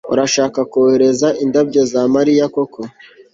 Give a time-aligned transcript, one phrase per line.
[0.13, 2.81] Urashaka kohereza indabyo za Mariya koko